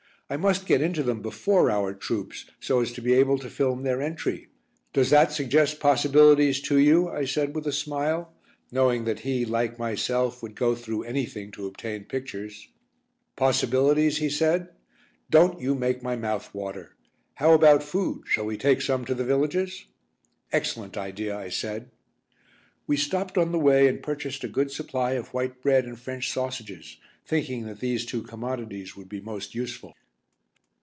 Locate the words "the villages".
19.13-19.83